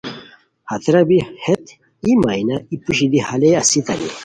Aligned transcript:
ہتیرا 0.69 1.01
بی 1.07 1.17
ہیت 1.43 1.65
ای 2.03 2.11
مینا 2.23 2.55
ای 2.69 2.75
پوشی 2.83 3.07
دی 3.11 3.19
ہالے 3.27 3.49
اسیتانی 3.59 4.09